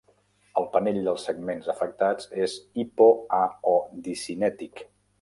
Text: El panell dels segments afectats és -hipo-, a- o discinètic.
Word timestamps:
El 0.61 0.65
panell 0.75 0.97
dels 1.07 1.25
segments 1.29 1.69
afectats 1.75 2.31
és 2.49 2.57
-hipo-, 2.65 3.13
a- 3.45 3.47
o 3.77 3.79
discinètic. 4.11 4.89